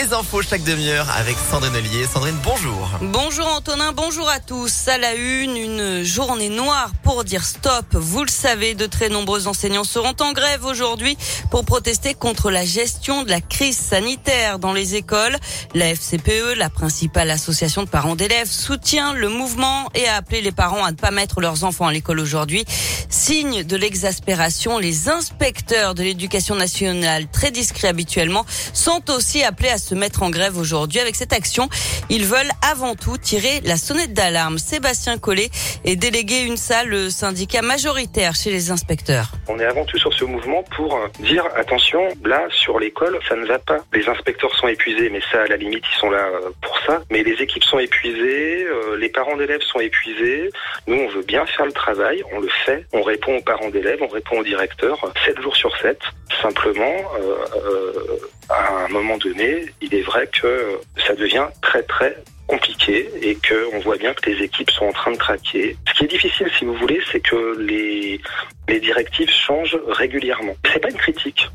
[0.00, 2.06] Les infos chaque demi-heure avec Sandrine Ollier.
[2.10, 2.88] Sandrine, bonjour.
[3.02, 4.88] Bonjour Antonin, bonjour à tous.
[4.88, 7.84] À la une, une journée noire pour dire stop.
[7.92, 11.18] Vous le savez, de très nombreux enseignants seront en grève aujourd'hui
[11.50, 15.36] pour protester contre la gestion de la crise sanitaire dans les écoles.
[15.74, 20.52] La FCPE, la principale association de parents d'élèves, soutient le mouvement et a appelé les
[20.52, 22.64] parents à ne pas mettre leurs enfants à l'école aujourd'hui.
[23.08, 29.78] Signe de l'exaspération, les inspecteurs de l'éducation nationale, très discrets habituellement, sont aussi appelés à
[29.78, 31.00] se mettre en grève aujourd'hui.
[31.00, 31.68] Avec cette action,
[32.08, 34.58] ils veulent avant tout tirer la sonnette d'alarme.
[34.58, 35.50] Sébastien Collet
[35.84, 39.32] est délégué une salle syndicat majoritaire chez les inspecteurs.
[39.48, 43.46] On est avant tout sur ce mouvement pour dire attention, là sur l'école, ça ne
[43.46, 43.78] va pas.
[43.92, 47.02] Les inspecteurs sont épuisés, mais ça à la limite ils sont là euh, pour ça.
[47.10, 50.50] Mais les équipes sont épuisées, euh, les parents d'élèves sont épuisés.
[50.86, 54.02] Nous on veut bien faire le travail, on le fait, on répond aux parents d'élèves,
[54.02, 55.98] on répond aux directeurs 7 jours sur 7.
[56.42, 58.18] Simplement, euh, euh,
[58.48, 62.16] à un moment donné, il est vrai que ça devient très très
[62.46, 65.76] compliqué et que on voit bien que les équipes sont en train de craquer.
[65.88, 68.20] Ce qui est difficile, si vous voulez, c'est que les,
[68.68, 70.54] les directives changent régulièrement.
[70.72, 71.48] C'est pas une critique.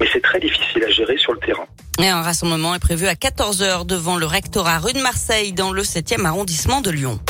[0.00, 1.66] Mais c'est très difficile à gérer sur le terrain.
[1.98, 5.82] Et un rassemblement est prévu à 14h devant le rectorat rue de Marseille dans le
[5.82, 7.20] 7e arrondissement de Lyon.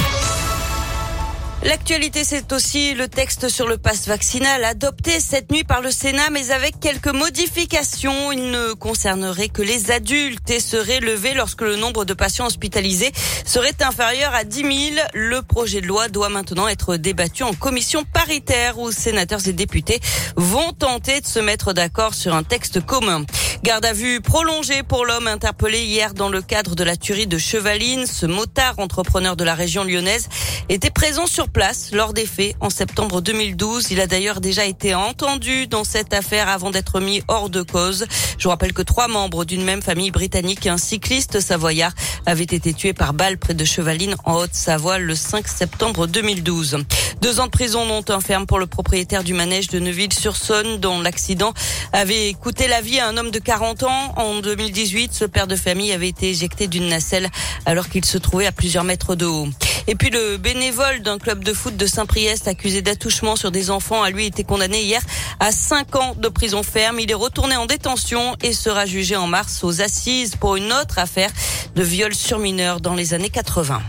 [1.62, 6.30] L'actualité, c'est aussi le texte sur le passe vaccinal adopté cette nuit par le Sénat,
[6.30, 8.33] mais avec quelques modifications.
[8.33, 13.12] Il ne concernerait que les adultes et serait levé lorsque le nombre de patients hospitalisés
[13.44, 14.70] serait inférieur à 10 000.
[15.12, 20.00] Le projet de loi doit maintenant être débattu en commission paritaire où sénateurs et députés
[20.36, 23.27] vont tenter de se mettre d'accord sur un texte commun.
[23.62, 27.36] Garde à vue prolongée pour l'homme interpellé hier dans le cadre de la tuerie de
[27.36, 28.06] Chevaline.
[28.06, 30.31] Ce motard entrepreneur de la région lyonnaise
[30.70, 33.91] était présent sur place lors des faits en septembre 2012.
[33.91, 38.06] Il a d'ailleurs déjà été entendu dans cette affaire avant d'être mis hors de cause.
[38.39, 41.93] Je vous rappelle que trois membres d'une même famille britannique et un cycliste savoyard
[42.27, 46.78] avaient été tués par balle près de Chevaline en Haute-Savoie le 5 septembre 2012.
[47.21, 51.00] Deux ans de prison dont un ferme pour le propriétaire du manège de Neuville-sur-Saône dont
[51.00, 51.53] l'accident
[51.93, 54.15] avait coûté la vie à un homme de 40 ans.
[54.16, 57.28] En 2018, ce père de famille avait été éjecté d'une nacelle
[57.66, 59.49] alors qu'il se trouvait à plusieurs mètres de haut.
[59.86, 64.02] Et puis le bénévole d'un club de foot de Saint-Priest accusé d'attouchement sur des enfants
[64.02, 65.02] a lui été condamné hier
[65.38, 67.00] à 5 ans de prison ferme.
[67.00, 70.98] Il est retourné en détention et sera jugé en mars aux assises pour une autre
[70.98, 71.30] affaire
[71.74, 73.80] de viol sur mineurs dans les années 80.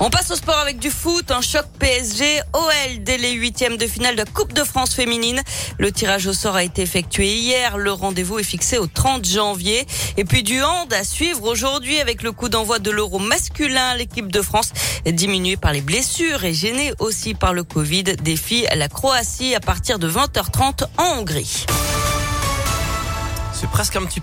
[0.00, 3.86] On passe au sport avec du foot, un choc PSG OL dès les huitièmes de
[3.86, 5.40] finale de la Coupe de France féminine.
[5.78, 7.78] Le tirage au sort a été effectué hier.
[7.78, 9.86] Le rendez-vous est fixé au 30 janvier.
[10.16, 13.94] Et puis du hand à suivre aujourd'hui avec le coup d'envoi de l'Euro masculin.
[13.94, 14.72] L'équipe de France
[15.04, 18.02] est diminuée par les blessures et gênée aussi par le Covid.
[18.02, 21.66] Défie la Croatie à partir de 20h30 en Hongrie.
[23.52, 24.20] C'est presque un petit